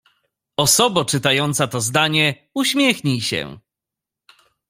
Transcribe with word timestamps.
Osobo 0.57 1.05
czytająca 1.05 1.67
to 1.67 1.81
zdanie, 1.81 2.49
uśmiechnij 2.53 3.21
się. 3.21 3.57